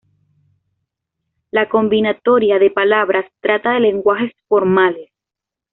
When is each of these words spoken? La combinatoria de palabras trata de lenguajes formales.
La 1.51 1.69
combinatoria 1.69 2.57
de 2.57 2.71
palabras 2.71 3.27
trata 3.39 3.73
de 3.73 3.81
lenguajes 3.81 4.31
formales. 4.47 5.11